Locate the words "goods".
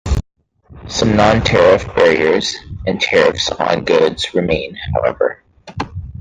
3.85-4.33